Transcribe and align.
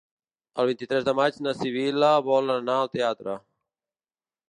El 0.63 0.69
vint-i-tres 0.69 1.05
de 1.09 1.13
maig 1.19 1.37
na 1.47 1.53
Sibil·la 1.59 2.11
vol 2.31 2.57
anar 2.57 2.79
al 2.81 2.93
teatre. 2.99 3.41